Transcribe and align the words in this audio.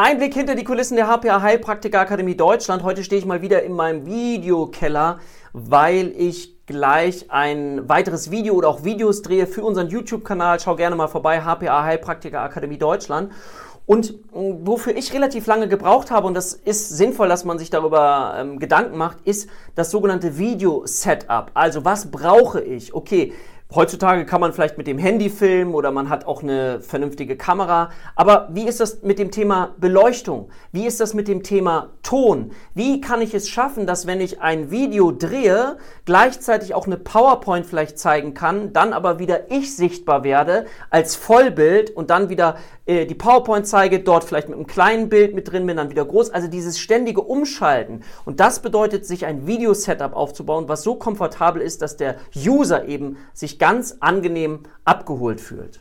Ein 0.00 0.18
Blick 0.18 0.34
hinter 0.34 0.54
die 0.54 0.62
Kulissen 0.62 0.94
der 0.94 1.08
HPA 1.08 1.42
Heilpraktiker 1.42 1.98
Akademie 1.98 2.36
Deutschland. 2.36 2.84
Heute 2.84 3.02
stehe 3.02 3.18
ich 3.18 3.26
mal 3.26 3.42
wieder 3.42 3.64
in 3.64 3.72
meinem 3.72 4.06
Videokeller, 4.06 5.18
weil 5.52 6.12
ich 6.16 6.64
gleich 6.66 7.32
ein 7.32 7.88
weiteres 7.88 8.30
Video 8.30 8.54
oder 8.54 8.68
auch 8.68 8.84
Videos 8.84 9.22
drehe 9.22 9.48
für 9.48 9.64
unseren 9.64 9.88
YouTube-Kanal. 9.88 10.60
Schau 10.60 10.76
gerne 10.76 10.94
mal 10.94 11.08
vorbei, 11.08 11.40
HPA 11.40 11.82
Heilpraktiker 11.82 12.40
Akademie 12.40 12.78
Deutschland. 12.78 13.32
Und 13.86 14.10
äh, 14.10 14.14
wofür 14.34 14.96
ich 14.96 15.12
relativ 15.12 15.48
lange 15.48 15.66
gebraucht 15.66 16.12
habe, 16.12 16.28
und 16.28 16.34
das 16.34 16.52
ist 16.52 16.90
sinnvoll, 16.90 17.28
dass 17.28 17.44
man 17.44 17.58
sich 17.58 17.70
darüber 17.70 18.36
ähm, 18.38 18.60
Gedanken 18.60 18.98
macht, 18.98 19.16
ist 19.24 19.50
das 19.74 19.90
sogenannte 19.90 20.38
Video-Setup. 20.38 21.50
Also 21.54 21.84
was 21.84 22.12
brauche 22.12 22.60
ich? 22.60 22.94
Okay, 22.94 23.32
Heutzutage 23.74 24.24
kann 24.24 24.40
man 24.40 24.54
vielleicht 24.54 24.78
mit 24.78 24.86
dem 24.86 24.96
Handy 24.96 25.28
filmen 25.28 25.74
oder 25.74 25.90
man 25.90 26.08
hat 26.08 26.24
auch 26.24 26.42
eine 26.42 26.80
vernünftige 26.80 27.36
Kamera. 27.36 27.90
Aber 28.16 28.48
wie 28.50 28.66
ist 28.66 28.80
das 28.80 29.02
mit 29.02 29.18
dem 29.18 29.30
Thema 29.30 29.74
Beleuchtung? 29.76 30.48
Wie 30.72 30.86
ist 30.86 31.00
das 31.00 31.12
mit 31.12 31.28
dem 31.28 31.42
Thema 31.42 31.90
Ton? 32.02 32.52
Wie 32.72 33.02
kann 33.02 33.20
ich 33.20 33.34
es 33.34 33.46
schaffen, 33.46 33.86
dass 33.86 34.06
wenn 34.06 34.22
ich 34.22 34.40
ein 34.40 34.70
Video 34.70 35.12
drehe, 35.12 35.76
gleichzeitig 36.06 36.72
auch 36.72 36.86
eine 36.86 36.96
PowerPoint 36.96 37.66
vielleicht 37.66 37.98
zeigen 37.98 38.32
kann, 38.32 38.72
dann 38.72 38.94
aber 38.94 39.18
wieder 39.18 39.50
ich 39.50 39.76
sichtbar 39.76 40.24
werde 40.24 40.64
als 40.88 41.14
Vollbild 41.14 41.90
und 41.90 42.08
dann 42.08 42.30
wieder 42.30 42.56
äh, 42.86 43.04
die 43.04 43.14
PowerPoint 43.14 43.66
zeige, 43.66 44.00
dort 44.00 44.24
vielleicht 44.24 44.48
mit 44.48 44.56
einem 44.56 44.66
kleinen 44.66 45.10
Bild 45.10 45.34
mit 45.34 45.52
drin 45.52 45.66
bin, 45.66 45.76
dann 45.76 45.90
wieder 45.90 46.06
groß. 46.06 46.30
Also 46.30 46.48
dieses 46.48 46.78
ständige 46.78 47.20
Umschalten. 47.20 48.02
Und 48.24 48.40
das 48.40 48.60
bedeutet, 48.62 49.04
sich 49.04 49.26
ein 49.26 49.46
Video-Setup 49.46 50.16
aufzubauen, 50.16 50.68
was 50.68 50.82
so 50.82 50.94
komfortabel 50.94 51.60
ist, 51.60 51.82
dass 51.82 51.98
der 51.98 52.16
User 52.34 52.88
eben 52.88 53.18
ganz 53.58 53.96
angenehm 54.00 54.64
abgeholt 54.84 55.40
fühlt. 55.40 55.80